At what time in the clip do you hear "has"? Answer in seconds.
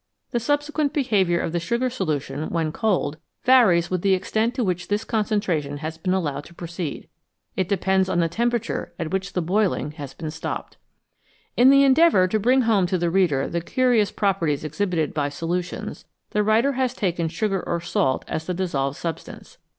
5.77-5.99, 9.97-10.15, 16.71-16.95